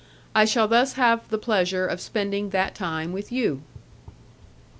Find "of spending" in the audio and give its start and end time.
1.85-2.49